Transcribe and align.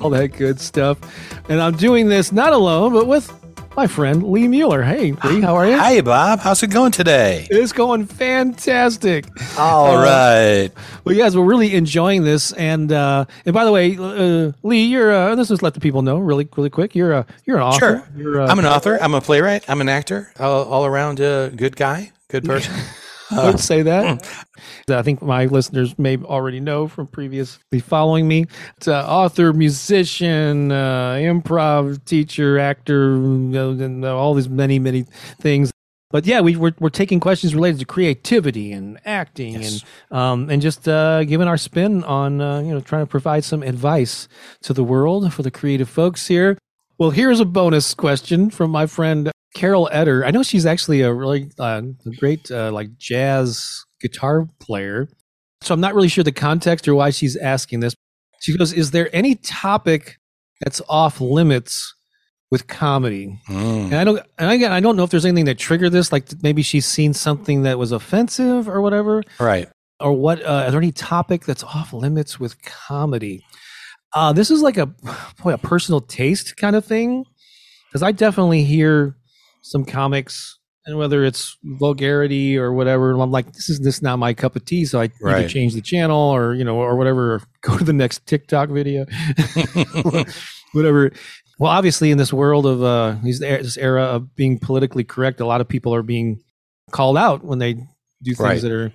all 0.00 0.10
that 0.10 0.28
good 0.28 0.58
stuff. 0.58 0.98
And 1.48 1.60
I'm 1.60 1.76
doing 1.76 2.08
this 2.08 2.32
not 2.32 2.52
alone, 2.52 2.92
but 2.92 3.06
with 3.06 3.30
my 3.76 3.86
friend 3.86 4.22
Lee 4.22 4.48
Mueller. 4.48 4.82
Hey, 4.82 5.12
Lee, 5.12 5.40
how 5.40 5.54
are 5.54 5.66
you? 5.68 5.76
Hi, 5.76 6.00
Bob. 6.00 6.40
How's 6.40 6.62
it 6.62 6.70
going 6.70 6.92
today? 6.92 7.46
It's 7.50 7.72
going 7.72 8.06
fantastic. 8.06 9.26
All 9.58 9.98
uh, 9.98 10.02
right. 10.02 10.70
Well, 11.04 11.16
guys, 11.16 11.36
we're 11.36 11.44
really 11.44 11.74
enjoying 11.74 12.24
this. 12.24 12.52
And 12.52 12.90
uh, 12.90 13.26
and 13.44 13.54
by 13.54 13.64
the 13.64 13.72
way, 13.72 13.96
uh, 13.96 14.52
Lee, 14.62 14.84
you're 14.84 15.12
uh, 15.12 15.34
let's 15.36 15.50
just 15.50 15.62
let 15.62 15.74
the 15.74 15.80
people 15.80 16.02
know 16.02 16.18
really 16.18 16.48
really 16.56 16.70
quick. 16.70 16.94
You're 16.94 17.12
a 17.12 17.26
you're 17.44 17.58
an 17.58 17.62
author. 17.62 17.78
Sure. 17.78 18.08
You're, 18.16 18.42
I'm 18.42 18.58
an 18.58 18.66
author. 18.66 18.98
I'm 19.00 19.14
a 19.14 19.20
playwright. 19.20 19.68
I'm 19.68 19.80
an 19.80 19.88
actor. 19.88 20.32
All, 20.38 20.64
all 20.64 20.86
around 20.86 21.20
a 21.20 21.52
good 21.54 21.76
guy, 21.76 22.12
good 22.28 22.44
person. 22.44 22.74
I 23.30 23.46
would 23.46 23.60
say 23.60 23.82
that. 23.82 24.26
I 24.88 25.02
think 25.02 25.22
my 25.22 25.46
listeners 25.46 25.98
may 25.98 26.16
already 26.18 26.60
know 26.60 26.88
from 26.88 27.06
previously 27.06 27.80
following 27.80 28.26
me. 28.26 28.46
It's 28.76 28.88
uh, 28.88 29.06
author, 29.06 29.52
musician, 29.52 30.72
uh, 30.72 31.14
improv 31.14 32.04
teacher, 32.04 32.58
actor, 32.58 33.14
and 33.14 34.04
all 34.04 34.34
these 34.34 34.48
many, 34.48 34.78
many 34.78 35.04
things. 35.40 35.70
But 36.10 36.26
yeah, 36.26 36.40
we, 36.40 36.56
we're, 36.56 36.74
we're 36.80 36.88
taking 36.88 37.20
questions 37.20 37.54
related 37.54 37.78
to 37.80 37.86
creativity 37.86 38.72
and 38.72 38.98
acting 39.04 39.54
yes. 39.54 39.84
and 40.10 40.18
um, 40.18 40.50
and 40.50 40.60
just 40.60 40.88
uh, 40.88 41.22
giving 41.22 41.46
our 41.46 41.56
spin 41.56 42.02
on 42.02 42.40
uh, 42.40 42.60
you 42.60 42.74
know 42.74 42.80
trying 42.80 43.02
to 43.02 43.10
provide 43.10 43.44
some 43.44 43.62
advice 43.62 44.26
to 44.62 44.72
the 44.72 44.82
world 44.82 45.32
for 45.32 45.42
the 45.42 45.52
creative 45.52 45.88
folks 45.88 46.26
here. 46.26 46.58
Well, 46.98 47.10
here's 47.10 47.38
a 47.38 47.44
bonus 47.44 47.94
question 47.94 48.50
from 48.50 48.72
my 48.72 48.86
friend 48.86 49.30
Carol 49.54 49.88
Eder. 49.92 50.24
I 50.24 50.30
know 50.30 50.42
she's 50.42 50.66
actually 50.66 51.02
a 51.02 51.12
really 51.12 51.50
uh, 51.58 51.82
great 52.18 52.50
uh, 52.50 52.70
like 52.72 52.96
jazz 52.98 53.84
guitar 54.00 54.46
player. 54.60 55.08
So 55.62 55.74
I'm 55.74 55.80
not 55.80 55.94
really 55.94 56.08
sure 56.08 56.24
the 56.24 56.32
context 56.32 56.88
or 56.88 56.94
why 56.94 57.10
she's 57.10 57.36
asking 57.36 57.80
this. 57.80 57.94
She 58.40 58.56
goes, 58.56 58.72
"Is 58.72 58.92
there 58.92 59.14
any 59.14 59.34
topic 59.34 60.18
that's 60.60 60.80
off 60.88 61.20
limits 61.20 61.94
with 62.50 62.66
comedy?" 62.66 63.38
Mm. 63.48 63.86
And 63.86 63.94
I 63.94 64.04
don't, 64.04 64.22
and 64.38 64.50
again, 64.50 64.72
I 64.72 64.80
don't 64.80 64.96
know 64.96 65.04
if 65.04 65.10
there's 65.10 65.26
anything 65.26 65.44
that 65.46 65.58
triggered 65.58 65.92
this. 65.92 66.12
Like 66.12 66.28
maybe 66.42 66.62
she's 66.62 66.86
seen 66.86 67.12
something 67.12 67.62
that 67.64 67.78
was 67.78 67.92
offensive 67.92 68.68
or 68.68 68.80
whatever, 68.80 69.22
right? 69.38 69.68
Or 69.98 70.12
what? 70.12 70.42
Uh, 70.42 70.64
is 70.66 70.72
there 70.72 70.80
any 70.80 70.92
topic 70.92 71.44
that's 71.44 71.64
off 71.64 71.92
limits 71.92 72.40
with 72.40 72.62
comedy? 72.62 73.44
Uh, 74.12 74.32
this 74.32 74.50
is 74.50 74.62
like 74.62 74.78
a 74.78 74.86
boy, 75.42 75.52
a 75.52 75.58
personal 75.58 76.00
taste 76.00 76.56
kind 76.56 76.76
of 76.76 76.84
thing 76.84 77.24
because 77.90 78.02
I 78.02 78.12
definitely 78.12 78.64
hear 78.64 79.16
some 79.62 79.84
comics 79.84 80.58
and 80.86 80.98
whether 80.98 81.24
it's 81.24 81.56
vulgarity 81.62 82.56
or 82.56 82.72
whatever 82.72 83.12
i'm 83.12 83.30
like 83.30 83.52
this 83.52 83.68
is 83.68 83.80
this 83.80 84.02
not 84.02 84.18
my 84.18 84.32
cup 84.32 84.56
of 84.56 84.64
tea 84.64 84.84
so 84.84 85.00
i 85.00 85.10
right. 85.20 85.38
either 85.38 85.48
change 85.48 85.74
the 85.74 85.80
channel 85.80 86.18
or 86.18 86.54
you 86.54 86.64
know 86.64 86.76
or 86.76 86.96
whatever 86.96 87.34
or 87.34 87.42
go 87.60 87.76
to 87.76 87.84
the 87.84 87.92
next 87.92 88.26
tiktok 88.26 88.68
video 88.68 89.04
whatever 90.72 91.10
well 91.58 91.70
obviously 91.70 92.10
in 92.10 92.18
this 92.18 92.32
world 92.32 92.66
of 92.66 92.82
uh 92.82 93.16
this 93.22 93.76
era 93.76 94.04
of 94.04 94.34
being 94.34 94.58
politically 94.58 95.04
correct 95.04 95.40
a 95.40 95.46
lot 95.46 95.60
of 95.60 95.68
people 95.68 95.94
are 95.94 96.02
being 96.02 96.40
called 96.90 97.16
out 97.16 97.44
when 97.44 97.58
they 97.58 97.74
do 98.22 98.34
things 98.34 98.40
right. 98.40 98.62
that 98.62 98.72
are 98.72 98.92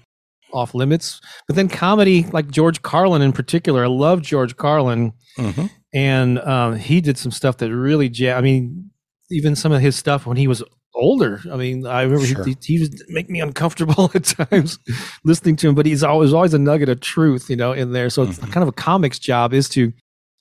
off 0.54 0.74
limits 0.74 1.22
but 1.48 1.56
then 1.56 1.68
comedy 1.68 2.24
like 2.32 2.50
george 2.50 2.82
carlin 2.82 3.22
in 3.22 3.34
particular 3.34 3.84
i 3.84 3.88
love 3.88 4.22
george 4.22 4.56
carlin 4.56 5.12
mm-hmm. 5.38 5.66
and 5.94 6.40
um, 6.40 6.76
he 6.78 7.02
did 7.02 7.18
some 7.18 7.32
stuff 7.32 7.58
that 7.58 7.74
really 7.74 8.08
ja- 8.08 8.38
i 8.38 8.42
mean 8.42 8.90
even 9.30 9.56
some 9.56 9.72
of 9.72 9.82
his 9.82 9.96
stuff 9.96 10.26
when 10.26 10.38
he 10.38 10.48
was 10.48 10.64
older. 10.94 11.42
I 11.52 11.58
mean, 11.58 11.86
I 11.86 12.04
remember 12.04 12.26
sure. 12.26 12.46
he, 12.46 12.58
he 12.64 12.80
was 12.80 13.04
make 13.10 13.30
me 13.30 13.42
uncomfortable 13.42 14.12
at 14.16 14.24
times 14.24 14.80
listening 15.24 15.56
to 15.58 15.70
him, 15.70 15.76
but 15.76 15.86
he's 15.86 16.04
always 16.04 16.34
always 16.34 16.54
a 16.54 16.60
nugget 16.60 16.90
of 16.90 17.02
truth, 17.02 17.50
you 17.50 17.56
know, 17.56 17.74
in 17.74 17.92
there. 17.92 18.10
So 18.10 18.24
it's 18.24 18.40
mm-hmm. 18.40 18.52
kind 18.52 18.64
of 18.64 18.70
a 18.70 18.74
comic's 18.74 19.20
job 19.20 19.54
is 19.54 19.70
to 19.70 19.94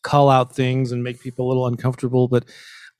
call 0.02 0.28
out 0.28 0.54
things 0.54 0.92
and 0.92 1.02
make 1.02 1.20
people 1.20 1.46
a 1.46 1.48
little 1.48 1.66
uncomfortable. 1.66 2.28
But 2.28 2.44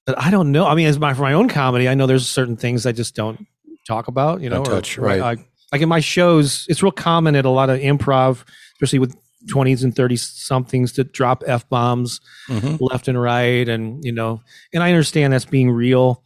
but 0.06 0.19
I 0.19 0.31
don't 0.31 0.53
know. 0.53 0.67
I 0.67 0.75
mean, 0.75 0.87
as 0.87 0.99
my 0.99 1.15
for 1.15 1.22
my 1.22 1.33
own 1.33 1.49
comedy, 1.49 1.89
I 1.89 1.95
know 1.95 2.06
there's 2.06 2.28
certain 2.28 2.56
things 2.56 2.87
I 2.87 2.93
just 2.93 3.15
don't 3.15 3.47
talk 3.87 4.09
about. 4.09 4.41
You 4.41 4.51
know, 4.51 4.56
don't 4.56 4.75
touch 4.75 4.99
or, 4.99 5.03
right. 5.03 5.21
I, 5.21 5.37
like 5.72 5.83
in 5.83 5.89
my 5.89 6.01
shows, 6.01 6.66
it's 6.69 6.83
real 6.83 6.93
common 6.93 7.34
at 7.37 7.45
a 7.45 7.51
lot 7.51 7.71
of 7.71 7.81
improv, 7.81 8.45
especially 8.77 8.99
with 9.01 9.16
20s 9.47 9.84
and 9.84 9.94
30 9.94 10.16
somethings 10.16 10.93
to 10.93 11.05
drop 11.05 11.43
f 11.47 11.69
bombs 11.69 12.21
mm-hmm. 12.49 12.77
left 12.81 13.09
and 13.09 13.21
right 13.21 13.69
and 13.69 14.05
you 14.05 14.12
know 14.12 14.41
and 14.72 14.82
i 14.82 14.88
understand 14.91 15.32
that's 15.32 15.44
being 15.44 15.71
real 15.71 16.22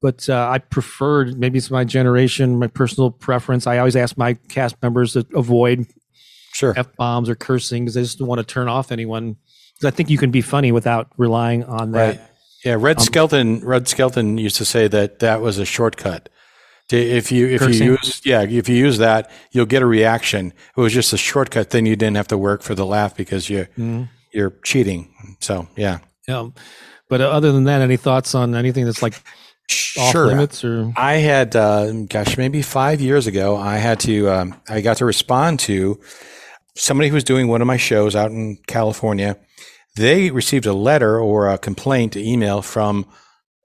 but 0.00 0.28
uh, 0.28 0.48
i 0.50 0.58
preferred 0.58 1.38
maybe 1.38 1.58
it's 1.58 1.70
my 1.70 1.84
generation 1.84 2.58
my 2.58 2.66
personal 2.66 3.10
preference. 3.10 3.66
I 3.66 3.78
always 3.78 3.96
ask 3.96 4.16
my 4.18 4.34
cast 4.48 4.80
members 4.82 5.14
to 5.14 5.26
avoid 5.34 5.86
sure. 6.52 6.74
F 6.76 6.94
bombs 6.96 7.28
or 7.28 7.34
cursing 7.34 7.84
because 7.84 7.96
i 7.96 8.00
just 8.00 8.18
don't 8.18 8.28
want 8.28 8.38
to 8.38 8.44
turn 8.44 8.68
off 8.68 8.92
anyone. 8.92 9.36
Because 9.74 9.92
i 9.92 9.96
think 9.96 10.10
you 10.10 10.18
can 10.18 10.30
be 10.30 10.42
funny 10.42 10.72
without 10.72 11.08
relying 11.16 11.64
on 11.64 11.92
that. 11.92 12.18
Right. 12.18 12.20
yeah 12.64 12.76
red 12.78 12.98
um, 12.98 13.04
skelton 13.04 13.60
red 13.64 13.88
skelton 13.88 14.36
used 14.36 14.56
to 14.56 14.64
say 14.64 14.88
that 14.88 15.20
that 15.20 15.40
was 15.40 15.58
a 15.58 15.64
shortcut 15.64 16.28
if 16.90 17.32
you 17.32 17.48
if 17.48 17.60
Cursing. 17.60 17.86
you 17.86 17.92
use 17.92 18.20
yeah 18.24 18.42
if 18.42 18.68
you 18.68 18.76
use 18.76 18.98
that 18.98 19.30
you'll 19.52 19.66
get 19.66 19.82
a 19.82 19.86
reaction. 19.86 20.52
It 20.76 20.80
was 20.80 20.92
just 20.92 21.12
a 21.12 21.16
shortcut. 21.16 21.70
Then 21.70 21.86
you 21.86 21.96
didn't 21.96 22.16
have 22.16 22.28
to 22.28 22.38
work 22.38 22.62
for 22.62 22.74
the 22.74 22.86
laugh 22.86 23.16
because 23.16 23.48
you 23.48 23.66
mm. 23.78 24.08
you're 24.32 24.50
cheating. 24.64 25.14
So 25.40 25.68
yeah. 25.76 25.98
Yeah. 26.28 26.48
But 27.08 27.20
uh, 27.20 27.30
other 27.30 27.52
than 27.52 27.64
that, 27.64 27.80
any 27.82 27.96
thoughts 27.96 28.34
on 28.34 28.54
anything 28.54 28.84
that's 28.84 29.02
like 29.02 29.14
off 29.98 30.12
sure. 30.12 30.26
limits 30.26 30.64
or? 30.64 30.92
I 30.96 31.14
had 31.14 31.56
uh, 31.56 31.90
gosh 32.08 32.36
maybe 32.36 32.62
five 32.62 33.00
years 33.00 33.26
ago. 33.26 33.56
I 33.56 33.76
had 33.76 34.00
to 34.00 34.28
um, 34.28 34.60
I 34.68 34.80
got 34.80 34.98
to 34.98 35.04
respond 35.04 35.60
to 35.60 36.00
somebody 36.76 37.08
who 37.08 37.14
was 37.14 37.24
doing 37.24 37.48
one 37.48 37.60
of 37.60 37.66
my 37.66 37.76
shows 37.76 38.16
out 38.16 38.30
in 38.30 38.58
California. 38.66 39.36
They 39.96 40.30
received 40.30 40.66
a 40.66 40.72
letter 40.72 41.20
or 41.20 41.48
a 41.48 41.56
complaint 41.56 42.16
email 42.16 42.62
from 42.62 43.06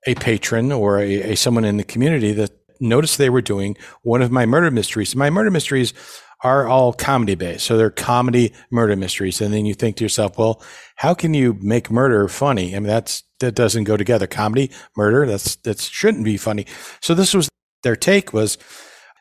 a 0.05 0.15
patron 0.15 0.71
or 0.71 0.99
a, 0.99 1.31
a 1.31 1.35
someone 1.35 1.65
in 1.65 1.77
the 1.77 1.83
community 1.83 2.31
that 2.33 2.51
noticed 2.79 3.17
they 3.17 3.29
were 3.29 3.41
doing 3.41 3.75
one 4.01 4.21
of 4.21 4.31
my 4.31 4.45
murder 4.45 4.71
mysteries. 4.71 5.15
My 5.15 5.29
murder 5.29 5.51
mysteries 5.51 5.93
are 6.41 6.67
all 6.67 6.93
comedy 6.93 7.35
based. 7.35 7.65
So 7.65 7.77
they're 7.77 7.89
comedy 7.89 8.53
murder 8.71 8.95
mysteries. 8.95 9.41
And 9.41 9.53
then 9.53 9.65
you 9.65 9.73
think 9.73 9.97
to 9.97 10.05
yourself, 10.05 10.37
well, 10.37 10.61
how 10.95 11.13
can 11.13 11.33
you 11.33 11.57
make 11.61 11.91
murder 11.91 12.27
funny? 12.27 12.75
I 12.75 12.79
mean, 12.79 12.87
that's, 12.87 13.23
that 13.39 13.55
doesn't 13.55 13.83
go 13.83 13.97
together. 13.97 14.27
Comedy, 14.27 14.71
murder, 14.95 15.25
that's, 15.25 15.55
that 15.57 15.79
shouldn't 15.79 16.23
be 16.23 16.37
funny. 16.37 16.65
So 17.01 17.13
this 17.13 17.33
was 17.33 17.49
their 17.83 17.95
take 17.95 18.33
was 18.33 18.57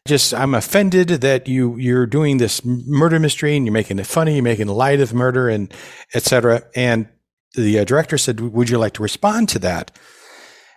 just, 0.07 0.33
I'm 0.33 0.55
offended 0.55 1.09
that 1.09 1.49
you, 1.49 1.77
you're 1.77 2.07
doing 2.07 2.39
this 2.39 2.65
murder 2.65 3.19
mystery 3.19 3.57
and 3.57 3.67
you're 3.67 3.73
making 3.73 3.99
it 3.99 4.07
funny. 4.07 4.35
You're 4.35 4.45
making 4.45 4.69
light 4.69 5.01
of 5.01 5.13
murder 5.13 5.49
and 5.49 5.73
etc. 6.15 6.63
And 6.77 7.09
the 7.55 7.81
uh, 7.81 7.85
director 7.85 8.17
said, 8.17 8.41
would 8.41 8.71
you 8.71 8.79
like 8.79 8.95
to 8.95 9.03
respond 9.03 9.49
to 9.51 9.59
that? 9.61 9.91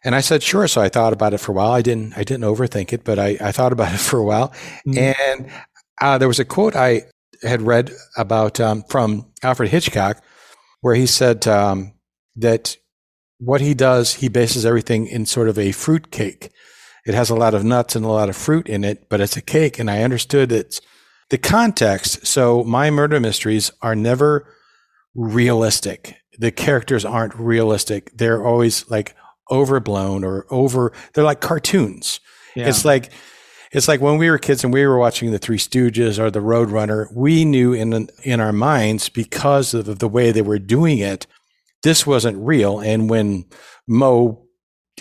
And 0.04 0.16
I 0.16 0.22
said, 0.22 0.42
sure. 0.42 0.68
So 0.68 0.82
I 0.82 0.90
thought 0.90 1.14
about 1.14 1.34
it 1.34 1.40
for 1.40 1.52
a 1.52 1.56
while. 1.56 1.72
I 1.72 1.82
didn't, 1.82 2.18
I 2.18 2.24
didn't 2.24 2.46
overthink 2.46 2.92
it, 2.92 3.04
but 3.04 3.20
I, 3.20 3.38
I 3.40 3.52
thought 3.52 3.72
about 3.72 3.94
it 3.94 4.00
for 4.00 4.20
a 4.20 4.24
while. 4.24 4.50
Mm-hmm. 4.88 4.98
And 4.98 5.52
uh, 6.02 6.18
there 6.18 6.28
was 6.28 6.40
a 6.40 6.46
quote 6.46 6.76
I 6.76 7.04
had 7.44 7.62
read 7.62 7.92
about 8.18 8.60
um, 8.60 8.84
from 8.90 9.32
Alfred 9.44 9.70
Hitchcock 9.70 10.22
where 10.82 10.96
he 10.96 11.06
said 11.06 11.48
um, 11.48 11.94
that 12.36 12.78
what 13.40 13.62
he 13.62 13.74
does, 13.74 14.16
he 14.16 14.28
bases 14.28 14.66
everything 14.66 15.08
in 15.08 15.26
sort 15.26 15.48
of 15.48 15.58
a 15.58 15.72
fruit 15.72 16.12
cake. 16.12 16.52
It 17.06 17.16
has 17.16 17.30
a 17.30 17.36
lot 17.36 17.54
of 17.54 17.64
nuts 17.64 17.96
and 17.96 18.06
a 18.06 18.10
lot 18.10 18.30
of 18.30 18.36
fruit 18.36 18.68
in 18.68 18.84
it, 18.84 19.10
but 19.10 19.22
it's 19.22 19.38
a 19.38 19.42
cake. 19.42 19.80
And 19.80 19.90
I 19.90 20.04
understood 20.04 20.52
it's 20.52 20.82
the 21.30 21.38
context. 21.38 22.28
So 22.28 22.64
my 22.64 22.92
murder 22.92 23.20
mysteries 23.20 23.72
are 23.82 23.96
never 23.96 24.54
realistic. 25.16 26.18
The 26.38 26.52
characters 26.52 27.04
aren't 27.04 27.36
realistic. 27.36 28.12
They're 28.16 28.46
always 28.46 28.90
like 28.90 29.16
overblown 29.52 30.24
or 30.24 30.46
over. 30.50 30.94
They're 31.14 31.24
like 31.24 31.42
cartoons. 31.42 32.20
Yeah. 32.56 32.68
It's 32.68 32.86
like 32.86 33.12
it's 33.72 33.88
like 33.88 34.02
when 34.02 34.18
we 34.18 34.30
were 34.30 34.38
kids 34.38 34.64
and 34.64 34.74
we 34.74 34.86
were 34.86 34.98
watching 34.98 35.32
the 35.32 35.40
Three 35.40 35.58
Stooges 35.58 36.20
or 36.20 36.30
the 36.30 36.42
Roadrunner. 36.42 37.08
We 37.14 37.46
knew 37.46 37.74
in 37.74 38.10
in 38.24 38.40
our 38.40 38.52
minds 38.52 39.10
because 39.10 39.74
of 39.74 40.00
the 40.00 40.08
way 40.08 40.32
they 40.32 40.42
were 40.42 40.60
doing 40.60 40.98
it, 40.98 41.28
this 41.84 42.06
wasn't 42.06 42.46
real. 42.46 42.80
And 42.80 43.10
when 43.10 43.46
Moe 43.88 44.46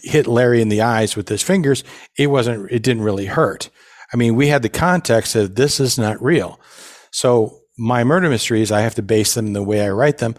hit 0.02 0.26
Larry 0.26 0.62
in 0.62 0.68
the 0.68 0.82
eyes 0.82 1.16
with 1.16 1.28
his 1.28 1.42
fingers, 1.42 1.82
it 2.16 2.28
wasn't. 2.28 2.70
It 2.70 2.82
didn't 2.82 3.02
really 3.02 3.26
hurt. 3.26 3.70
I 4.12 4.16
mean, 4.16 4.34
we 4.34 4.48
had 4.48 4.62
the 4.62 4.68
context 4.68 5.34
of 5.36 5.54
this 5.54 5.80
is 5.80 5.98
not 5.98 6.22
real. 6.22 6.60
So 7.12 7.60
my 7.78 8.04
murder 8.04 8.28
mysteries, 8.28 8.72
I 8.72 8.80
have 8.80 8.94
to 8.96 9.02
base 9.02 9.34
them 9.34 9.52
the 9.52 9.62
way 9.62 9.82
I 9.84 9.90
write 9.90 10.18
them 10.18 10.34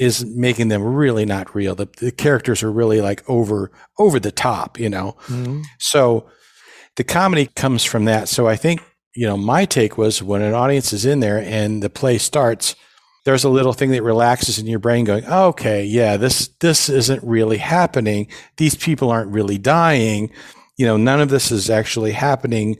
is 0.00 0.24
making 0.24 0.68
them 0.68 0.82
really 0.82 1.26
not 1.26 1.54
real. 1.54 1.74
The, 1.74 1.86
the 1.98 2.10
characters 2.10 2.62
are 2.62 2.72
really 2.72 3.02
like 3.02 3.22
over 3.28 3.70
over 3.98 4.18
the 4.18 4.32
top, 4.32 4.80
you 4.80 4.88
know. 4.88 5.16
Mm-hmm. 5.26 5.60
So 5.78 6.26
the 6.96 7.04
comedy 7.04 7.46
comes 7.54 7.84
from 7.84 8.06
that. 8.06 8.28
So 8.28 8.48
I 8.48 8.56
think 8.56 8.82
you 9.14 9.26
know 9.26 9.36
my 9.36 9.66
take 9.66 9.98
was 9.98 10.22
when 10.22 10.40
an 10.40 10.54
audience 10.54 10.94
is 10.94 11.04
in 11.04 11.20
there 11.20 11.38
and 11.38 11.82
the 11.82 11.90
play 11.90 12.16
starts, 12.16 12.74
there's 13.26 13.44
a 13.44 13.50
little 13.50 13.74
thing 13.74 13.90
that 13.90 14.02
relaxes 14.02 14.58
in 14.58 14.66
your 14.66 14.78
brain, 14.78 15.04
going, 15.04 15.24
oh, 15.28 15.48
"Okay, 15.48 15.84
yeah, 15.84 16.16
this 16.16 16.48
this 16.60 16.88
isn't 16.88 17.22
really 17.22 17.58
happening. 17.58 18.26
These 18.56 18.76
people 18.76 19.10
aren't 19.10 19.30
really 19.30 19.58
dying. 19.58 20.32
You 20.78 20.86
know, 20.86 20.96
none 20.96 21.20
of 21.20 21.28
this 21.28 21.52
is 21.52 21.70
actually 21.70 22.12
happening." 22.12 22.78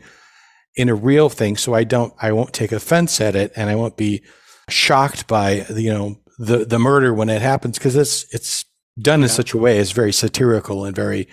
in 0.77 0.89
a 0.89 0.95
real 0.95 1.29
thing 1.29 1.57
so 1.57 1.75
i 1.75 1.83
don't 1.83 2.15
i 2.23 2.31
won't 2.31 2.53
take 2.53 2.71
offense 2.71 3.21
at 3.21 3.35
it 3.35 3.51
and 3.57 3.69
i 3.69 3.75
won't 3.75 3.97
be 3.97 4.23
shocked 4.69 5.27
by 5.27 5.67
you 5.75 5.93
know 5.93 6.17
the 6.41 6.65
the 6.65 6.79
murder 6.79 7.13
when 7.13 7.29
it 7.29 7.43
happens 7.43 7.79
because 7.79 7.95
it's 7.95 8.25
it's 8.35 8.65
done 8.99 9.23
in 9.23 9.29
such 9.29 9.53
a 9.53 9.59
way 9.59 9.79
it's 9.79 9.93
very 9.93 10.13
satirical 10.13 10.85
and 10.85 10.97
very 10.97 11.29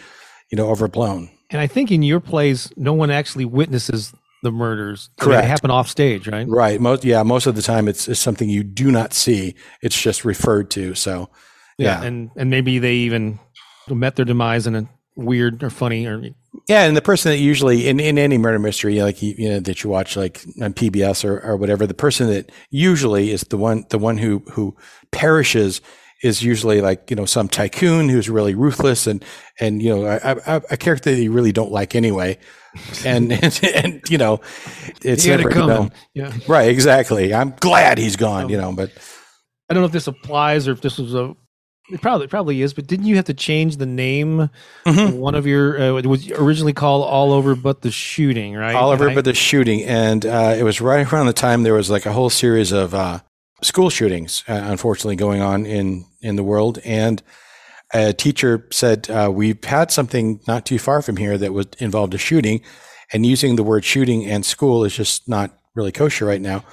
you 0.52 0.58
know 0.58 0.70
overblown. 0.70 1.30
And 1.50 1.62
i 1.62 1.68
think 1.68 1.92
in 1.92 2.04
your 2.04 2.20
plays 2.20 2.72
no 2.76 2.94
one 2.94 3.10
actually 3.10 3.46
witnesses 3.46 4.14
the 4.44 4.52
murders. 4.52 5.10
Correct. 5.20 5.42
they 5.42 5.48
happen 5.48 5.72
off 5.72 5.88
stage 5.88 6.28
right? 6.28 6.48
Right. 6.48 6.80
Most 6.80 7.06
yeah 7.06 7.24
most 7.24 7.48
of 7.48 7.56
the 7.56 7.62
time 7.62 7.88
it's, 7.88 8.08
it's 8.08 8.20
something 8.20 8.50
you 8.50 8.64
do 8.64 8.92
not 8.92 9.14
see. 9.14 9.56
It's 9.82 10.00
just 10.00 10.26
referred 10.26 10.70
to 10.72 10.94
so 10.94 11.30
yeah, 11.78 12.02
yeah. 12.02 12.08
and 12.08 12.30
and 12.36 12.50
maybe 12.50 12.78
they 12.78 12.96
even 12.96 13.40
met 13.90 14.18
their 14.18 14.26
demise 14.26 14.68
in 14.68 14.76
a 14.76 14.90
weird 15.16 15.64
or 15.64 15.70
funny 15.70 16.06
or 16.06 16.22
yeah, 16.68 16.84
and 16.84 16.96
the 16.96 17.02
person 17.02 17.32
that 17.32 17.40
usually 17.40 17.88
in, 17.88 18.00
in 18.00 18.18
any 18.18 18.38
murder 18.38 18.60
mystery, 18.60 19.02
like 19.02 19.22
you, 19.22 19.36
you 19.38 19.50
know, 19.50 19.60
that 19.60 19.84
you 19.84 19.90
watch 19.90 20.16
like 20.16 20.44
on 20.62 20.74
PBS 20.74 21.24
or, 21.24 21.40
or 21.42 21.58
whatever, 21.58 21.88
the 21.88 21.94
person 21.94 22.28
that 22.28 22.52
usually 22.70 23.32
is 23.32 23.42
the 23.42 23.58
one 23.58 23.86
the 23.90 23.98
one 23.98 24.18
who 24.18 24.40
who 24.52 24.76
perishes 25.12 25.82
is 26.24 26.42
usually 26.42 26.82
like 26.82 27.10
you 27.10 27.16
know 27.16 27.26
some 27.26 27.48
tycoon 27.48 28.10
who's 28.10 28.30
really 28.30 28.56
ruthless 28.56 29.08
and 29.08 29.24
and 29.60 29.82
you 29.82 29.94
know 29.94 30.06
a, 30.06 30.38
a, 30.46 30.62
a 30.72 30.78
character 30.78 31.12
that 31.12 31.22
you 31.22 31.32
really 31.32 31.52
don't 31.52 31.72
like 31.72 31.96
anyway, 31.96 32.38
and 33.06 33.32
and, 33.44 33.60
and 33.64 34.02
you 34.10 34.18
know 34.18 34.42
it's 35.04 35.26
never, 35.26 35.50
you 35.50 35.56
know, 35.56 35.90
yeah. 36.14 36.34
Right 36.48 36.70
exactly. 36.70 37.34
I'm 37.34 37.52
glad 37.60 37.98
he's 37.98 38.16
gone, 38.16 38.46
um, 38.46 38.50
you 38.50 38.58
know, 38.58 38.74
but 38.74 38.92
I 39.70 39.74
don't 39.74 39.82
know 39.82 39.88
if 39.88 39.94
this 39.94 40.08
applies 40.08 40.68
or 40.68 40.72
if 40.72 40.82
this 40.82 40.98
was 40.98 41.14
a 41.14 41.36
it 41.90 42.02
probably 42.02 42.28
probably 42.28 42.62
is, 42.62 42.74
but 42.74 42.88
didn't 42.88 43.06
you 43.06 43.16
have 43.16 43.26
to 43.26 43.34
change 43.34 43.78
the 43.78 43.86
name? 43.86 44.50
Mm-hmm. 44.86 45.18
One 45.18 45.36
of 45.36 45.48
your 45.48 45.80
uh, 45.80 45.98
it 45.98 46.06
was 46.06 46.30
originally 46.32 46.74
called 46.74 47.06
All 47.06 47.32
Over 47.32 47.56
But 47.56 47.82
the 47.82 47.92
Shooting, 47.92 48.56
right? 48.56 48.76
All 48.76 48.92
Over 48.92 49.14
But 49.14 49.26
the 49.26 49.34
Shooting, 49.34 49.84
and 49.84 50.26
uh, 50.26 50.56
it 50.58 50.64
was 50.64 50.82
right 50.82 51.12
around 51.12 51.28
the 51.28 51.34
time 51.34 51.64
there 51.64 51.74
was 51.74 51.90
like 51.90 52.06
a 52.06 52.12
whole 52.12 52.30
series 52.30 52.72
of 52.72 52.94
uh, 52.94 53.20
school 53.62 53.90
shootings, 53.90 54.44
uh, 54.48 54.54
unfortunately, 54.54 55.16
going 55.16 55.42
on 55.42 55.66
in 55.66 56.06
in 56.22 56.36
the 56.36 56.44
world. 56.44 56.80
And 56.84 57.22
a 57.94 58.14
teacher 58.14 58.68
said 58.72 59.10
uh, 59.10 59.32
we've 59.34 59.64
had 59.64 59.92
something 59.92 60.42
not 60.48 60.66
too 60.66 60.80
far 60.80 61.02
from 61.02 61.18
here 61.18 61.38
that 61.38 61.54
was 61.54 61.68
involved 61.80 62.14
a 62.14 62.18
shooting, 62.18 62.62
and 63.14 63.26
using 63.26 63.56
the 63.56 63.64
word 63.64 63.86
shooting 63.86 64.26
and 64.26 64.46
school 64.46 64.84
is 64.84 64.96
just 64.96 65.30
not 65.30 65.58
really 65.76 65.92
kosher 65.92 66.26
right 66.26 66.42
now. 66.42 66.64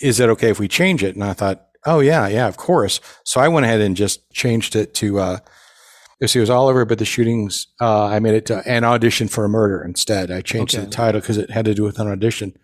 Is 0.00 0.20
it 0.20 0.28
okay 0.30 0.50
if 0.50 0.58
we 0.58 0.68
change 0.68 1.02
it? 1.02 1.14
And 1.14 1.24
I 1.24 1.32
thought 1.32 1.66
Oh 1.86 2.00
yeah, 2.00 2.28
yeah, 2.28 2.46
of 2.46 2.56
course. 2.56 3.00
So 3.24 3.40
I 3.40 3.48
went 3.48 3.64
ahead 3.64 3.80
and 3.80 3.96
just 3.96 4.28
changed 4.32 4.76
it 4.76 4.94
to 4.94 5.18
uh 5.18 5.38
it 6.20 6.36
was 6.36 6.50
all 6.50 6.68
over 6.68 6.84
but 6.84 6.98
the 6.98 7.04
shootings 7.06 7.66
uh 7.80 8.06
I 8.06 8.18
made 8.20 8.34
it 8.34 8.46
to 8.46 8.62
an 8.68 8.84
audition 8.84 9.28
for 9.28 9.44
a 9.44 9.48
murder 9.48 9.82
instead. 9.82 10.30
I 10.30 10.42
changed 10.42 10.74
okay. 10.74 10.84
the 10.84 10.90
title 10.90 11.20
because 11.20 11.38
it 11.38 11.50
had 11.50 11.64
to 11.64 11.74
do 11.74 11.82
with 11.82 11.98
an 11.98 12.08
audition. 12.08 12.56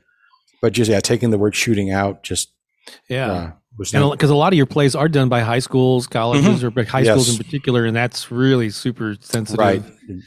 But 0.60 0.72
just 0.72 0.90
yeah, 0.90 1.00
taking 1.00 1.30
the 1.30 1.38
word 1.38 1.54
shooting 1.54 1.90
out 1.90 2.22
just 2.22 2.52
yeah. 3.08 3.30
Uh, 3.30 3.52
because 3.78 4.30
a 4.30 4.34
lot 4.34 4.52
of 4.52 4.56
your 4.56 4.66
plays 4.66 4.94
are 4.94 5.08
done 5.08 5.28
by 5.28 5.40
high 5.40 5.58
schools, 5.58 6.06
colleges, 6.06 6.62
mm-hmm. 6.62 6.78
or 6.78 6.84
high 6.84 7.02
schools 7.02 7.28
in 7.28 7.36
particular, 7.36 7.84
and 7.84 7.94
that's 7.94 8.30
really 8.30 8.70
super 8.70 9.16
sensitive. 9.20 9.58
Right, 9.58 9.82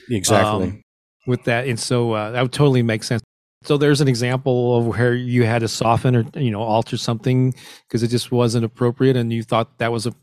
exactly. 0.09 0.67
Um, 0.67 0.83
with 1.25 1.43
that, 1.45 1.67
and 1.67 1.79
so 1.79 2.11
uh, 2.11 2.31
that 2.31 2.41
would 2.43 2.51
totally 2.51 2.83
make 2.83 3.03
sense. 3.03 3.23
So 3.63 3.77
there's 3.77 4.01
an 4.01 4.07
example 4.07 4.77
of 4.77 4.87
where 4.87 5.13
you 5.13 5.45
had 5.45 5.59
to 5.59 5.67
soften 5.67 6.15
or 6.15 6.25
you 6.35 6.51
know 6.51 6.61
alter 6.61 6.97
something 6.97 7.53
because 7.87 8.03
it 8.03 8.07
just 8.07 8.31
wasn't 8.31 8.65
appropriate, 8.65 9.15
and 9.15 9.33
you 9.33 9.43
thought 9.43 9.77
that 9.79 9.91
was 9.91 10.05
a 10.05 10.13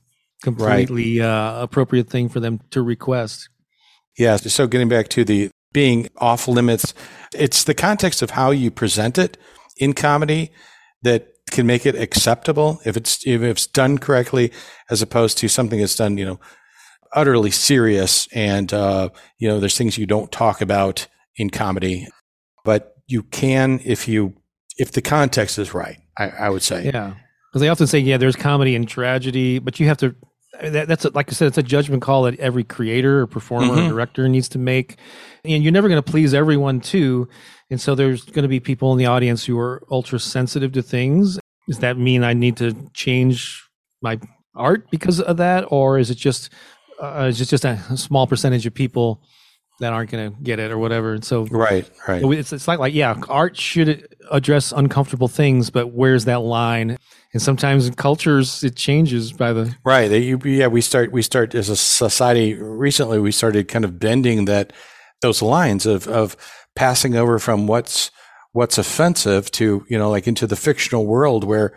completely 0.43 1.21
right. 1.21 1.27
uh, 1.27 1.59
appropriate 1.62 2.09
thing 2.09 2.29
for 2.29 2.41
them 2.41 2.61
to 2.71 2.83
request. 2.83 3.49
Yeah. 4.19 4.37
So 4.37 4.67
getting 4.67 4.88
back 4.88 5.09
to 5.09 5.25
the 5.25 5.50
being 5.73 6.09
off 6.17 6.49
limits, 6.49 6.94
it's 7.35 7.65
the 7.65 7.75
context 7.75 8.23
of 8.23 8.31
how 8.31 8.50
you 8.50 8.71
present 8.71 9.19
it 9.19 9.37
in 9.77 9.93
comedy 9.93 10.50
that 11.03 11.29
can 11.50 11.67
make 11.67 11.87
it 11.87 11.94
acceptable 11.94 12.81
if 12.85 12.97
it's 12.97 13.27
if 13.27 13.43
it's 13.43 13.67
done 13.67 13.99
correctly, 13.99 14.50
as 14.91 15.03
opposed 15.03 15.37
to 15.39 15.49
something 15.49 15.81
that's 15.81 15.97
done 15.97 16.17
you 16.17 16.25
know 16.25 16.41
utterly 17.12 17.50
serious 17.50 18.29
and 18.32 18.73
uh, 18.73 19.11
you 19.39 19.47
know 19.47 19.61
there's 19.61 19.77
things 19.77 19.99
you 19.99 20.06
don't 20.06 20.32
talk 20.32 20.61
about 20.62 21.06
in 21.37 21.50
comedy, 21.50 22.09
but 22.65 22.95
you 23.06 23.23
can 23.23 23.81
if 23.85 24.08
you 24.08 24.35
if 24.79 24.93
the 24.93 25.03
context 25.03 25.58
is 25.58 25.73
right. 25.75 25.99
I, 26.19 26.29
I 26.29 26.50
would 26.50 26.62
say. 26.62 26.87
Yeah, 26.87 27.14
because 27.50 27.61
they 27.61 27.69
often 27.69 27.87
say, 27.87 27.99
yeah, 27.99 28.17
there's 28.17 28.37
comedy 28.37 28.75
and 28.75 28.88
tragedy, 28.88 29.58
but 29.58 29.81
you 29.81 29.87
have 29.87 29.99
to. 29.99 30.14
That, 30.62 30.88
that's 30.88 31.05
a, 31.05 31.11
like 31.11 31.29
I 31.31 31.32
said, 31.32 31.49
it's 31.49 31.58
a 31.58 31.62
judgment 31.62 32.03
call 32.03 32.23
that 32.23 32.38
every 32.41 32.64
creator 32.64 33.20
or 33.20 33.26
performer 33.26 33.75
mm-hmm. 33.75 33.87
or 33.87 33.91
director 33.91 34.26
needs 34.26 34.49
to 34.50 34.58
make, 34.58 34.97
and 35.44 35.62
you're 35.62 35.73
never 35.73 35.88
going 35.88 36.03
to 36.03 36.11
please 36.11 36.32
everyone 36.32 36.81
too. 36.81 37.29
And 37.69 37.81
so 37.81 37.94
there's 37.94 38.25
going 38.25 38.44
to 38.44 38.49
be 38.49 38.61
people 38.61 38.93
in 38.93 38.99
the 38.99 39.06
audience 39.06 39.44
who 39.44 39.58
are 39.58 39.82
ultra 39.91 40.19
sensitive 40.19 40.73
to 40.73 40.82
things. 40.82 41.38
Does 41.67 41.81
that 41.81 41.99
mean 41.99 42.25
I 42.25 42.32
need 42.32 42.56
to 42.58 42.73
change 42.94 43.62
my 44.00 44.19
art 44.55 44.91
because 44.91 45.20
of 45.20 45.36
that, 45.36 45.67
or 45.69 45.98
is 45.98 46.10
it 46.10 46.17
just 46.17 46.51
uh, 47.03 47.27
is 47.29 47.41
it 47.41 47.46
just 47.46 47.65
a 47.65 47.79
small 47.96 48.27
percentage 48.27 48.65
of 48.65 48.72
people 48.72 49.22
that 49.81 49.93
aren't 49.93 50.11
going 50.11 50.33
to 50.33 50.43
get 50.43 50.59
it 50.59 50.71
or 50.71 50.79
whatever. 50.79 51.15
And 51.15 51.25
so, 51.25 51.45
right, 51.47 51.89
right. 52.09 52.25
It's, 52.25 52.53
it's 52.53 52.67
like, 52.67 52.79
like, 52.79 52.95
yeah, 52.95 53.21
art 53.29 53.56
should 53.56 54.09
address 54.31 54.73
uncomfortable 54.73 55.29
things, 55.29 55.69
but 55.71 55.93
where's 55.93 56.25
that 56.25 56.41
line? 56.41 56.97
And 57.33 57.43
sometimes 57.43 57.87
in 57.87 57.95
cultures, 57.95 58.65
it 58.65 58.77
changes 58.77 59.33
by 59.33 59.53
the 59.53 59.77
right. 59.85 60.11
Yeah, 60.11 60.69
we 60.69 60.81
start, 60.81 61.13
we 61.13 61.21
start 61.21 61.55
as 61.55 61.69
a 61.69 61.77
society 61.77 62.55
recently, 62.55 63.19
we 63.19 63.33
started 63.33 63.69
kind 63.69 63.85
of 63.85 63.99
bending 63.99 64.47
that, 64.47 64.73
those 65.21 65.43
lines 65.43 65.85
of, 65.85 66.09
of 66.09 66.37
passing 66.75 67.15
over 67.15 67.39
from 67.39 67.67
what's, 67.67 68.11
what's 68.53 68.79
offensive 68.79 69.51
to, 69.51 69.85
you 69.89 69.99
know, 69.99 70.09
like 70.09 70.27
into 70.27 70.47
the 70.47 70.56
fictional 70.56 71.05
world 71.05 71.45
where 71.45 71.77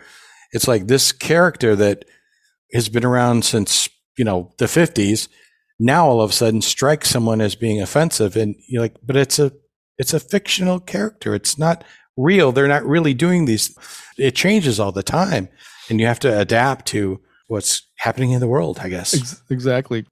it's 0.52 0.66
like 0.66 0.86
this 0.86 1.12
character 1.12 1.76
that 1.76 2.06
has 2.72 2.88
been 2.88 3.04
around 3.04 3.44
since, 3.44 3.88
you 4.16 4.24
know, 4.24 4.52
the 4.58 4.68
fifties 4.68 5.28
now 5.80 6.06
all 6.06 6.20
of 6.20 6.30
a 6.30 6.32
sudden 6.32 6.60
strike 6.60 7.04
someone 7.04 7.40
as 7.40 7.54
being 7.56 7.80
offensive 7.80 8.36
and 8.36 8.54
you're 8.68 8.82
like 8.82 8.96
but 9.02 9.16
it's 9.16 9.38
a 9.38 9.50
it's 9.98 10.14
a 10.14 10.20
fictional 10.20 10.78
character 10.78 11.34
it's 11.34 11.58
not 11.58 11.82
real 12.16 12.52
they're 12.52 12.68
not 12.68 12.84
really 12.84 13.14
doing 13.14 13.46
these 13.46 13.76
it 14.18 14.36
changes 14.36 14.78
all 14.78 14.92
the 14.92 15.02
time 15.02 15.48
and 15.88 15.98
you 15.98 16.06
have 16.06 16.20
to 16.20 16.38
adapt 16.38 16.86
to 16.86 17.20
what's 17.48 17.82
happening 17.96 18.30
in 18.32 18.40
the 18.40 18.46
world 18.46 18.78
i 18.82 18.88
guess 18.88 19.42
exactly 19.50 20.04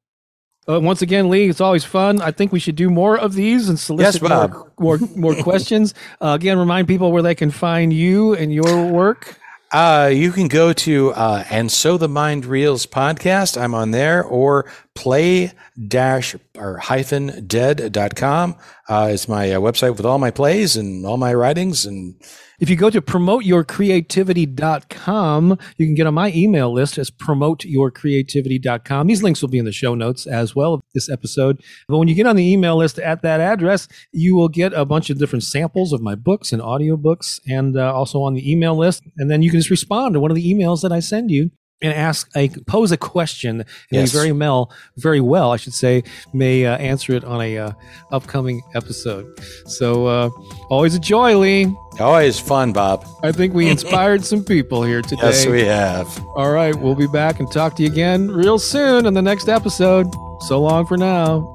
uh, 0.69 0.79
once 0.79 1.01
again, 1.01 1.31
Lee, 1.31 1.49
it's 1.49 1.63
always 1.63 1.83
fun. 1.83 2.21
I 2.21 2.31
think 2.31 2.53
we 2.53 2.61
should 2.61 2.77
do 2.77 2.91
more 2.91 3.17
of 3.17 3.33
these 3.33 3.71
and 3.71 3.79
solicit 3.79 4.21
yes, 4.21 4.29
more, 4.29 4.71
more, 4.79 4.99
more 5.17 5.35
questions. 5.43 5.95
Uh, 6.21 6.37
again, 6.39 6.59
remind 6.59 6.87
people 6.87 7.11
where 7.11 7.23
they 7.23 7.35
can 7.35 7.51
find 7.51 7.91
you 7.91 8.35
and 8.35 8.53
your 8.53 8.85
work. 8.85 9.39
Uh, 9.71 10.11
you 10.13 10.33
can 10.33 10.49
go 10.49 10.73
to 10.73 11.13
uh, 11.13 11.45
and 11.51 11.71
so 11.71 11.99
the 11.99 12.09
mind 12.09 12.47
reels 12.47 12.87
podcast. 12.87 13.61
I'm 13.61 13.75
on 13.75 13.91
there 13.91 14.25
or 14.25 14.71
play 14.95 15.53
dash 15.87 16.35
or 16.57 16.79
hyphen 16.79 17.47
dead.com. 17.47 18.57
uh, 18.89 19.09
is 19.13 19.29
my 19.29 19.53
uh, 19.53 19.61
website 19.61 19.97
with 19.97 20.07
all 20.07 20.19
my 20.19 20.31
plays 20.31 20.77
and 20.77 21.05
all 21.05 21.19
my 21.19 21.35
writings. 21.35 21.85
And 21.85 22.15
If 22.59 22.69
you 22.69 22.75
go 22.75 22.91
to 22.91 23.01
promoteyourcreativity.com, 23.01 25.59
you 25.77 25.87
can 25.87 25.95
get 25.95 26.09
on 26.09 26.15
my 26.15 26.33
email 26.33 26.73
list 26.73 26.99
as 26.99 27.09
promoteyourcreativity.com. 27.09 29.07
These 29.07 29.23
links 29.23 29.41
will 29.41 29.49
be 29.49 29.61
in 29.61 29.65
the 29.65 29.71
show 29.71 29.95
notes 29.95 30.27
as 30.27 30.57
well 30.57 30.75
of 30.75 30.83
this 30.93 31.09
episode. 31.09 31.63
But 31.87 31.99
when 31.99 32.09
you 32.09 32.17
get 32.17 32.27
on 32.27 32.35
the 32.35 32.53
email 32.53 32.77
list 32.77 32.99
at 32.99 33.23
that 33.23 33.41
address, 33.41 33.87
you 34.11 34.35
will 34.35 34.49
get 34.49 34.73
a 34.73 34.85
bunch 34.85 35.09
of 35.09 35.19
different 35.19 35.45
samples 35.45 35.93
of 35.93 36.01
my 36.01 36.17
books 36.17 36.53
and 36.53 36.61
audiobooks 36.61 37.39
and 37.47 37.79
uh, 37.79 37.95
also 37.95 38.23
on 38.23 38.35
the 38.35 38.51
email 38.51 38.77
list. 38.77 39.05
And 39.19 39.31
then 39.31 39.43
you 39.43 39.51
can 39.51 39.61
just 39.61 39.71
respond 39.71 40.15
to 40.15 40.21
one 40.21 40.33
of 40.33 40.35
the 40.35 40.53
emails 40.53 40.83
that 40.83 40.91
I 40.91 40.99
send 40.99 41.31
you 41.31 41.53
and 41.81 41.93
ask 41.93 42.29
a 42.37 42.49
pose 42.67 42.91
a 42.93 42.97
question 42.97 43.61
and 43.61 43.67
Yes. 43.91 44.13
very 44.13 44.33
well 44.33 44.71
very 44.97 45.21
well 45.21 45.53
i 45.53 45.57
should 45.57 45.75
say 45.75 46.03
may 46.33 46.67
uh, 46.67 46.77
answer 46.79 47.13
it 47.13 47.25
on 47.25 47.41
a 47.41 47.57
uh, 47.59 47.73
upcoming 48.11 48.63
episode 48.75 49.27
so 49.67 50.07
uh, 50.07 50.31
always 50.71 50.95
a 50.95 50.99
joy 50.99 51.37
lee 51.39 51.73
always 52.01 52.39
fun, 52.39 52.73
Bob. 52.73 53.05
i 53.23 53.31
think 53.33 53.55
we 53.55 53.69
inspired 53.69 54.25
some 54.25 54.45
people 54.45 54.83
here 54.83 55.03
today 55.11 55.23
Yes, 55.23 55.47
we 55.47 55.63
have. 55.65 56.07
all 56.35 56.51
right 56.51 56.75
we'll 56.75 56.95
be 56.97 57.07
back 57.09 57.39
and 57.41 57.51
talk 57.53 57.77
to 57.77 57.83
you 57.85 57.89
again 57.91 58.29
real 58.31 58.59
soon 58.59 59.07
in 59.07 59.15
the 59.15 59.23
next 59.23 59.49
episode 59.49 60.07
so 60.41 60.61
long 60.61 60.85
for 60.87 60.97
now 60.97 61.53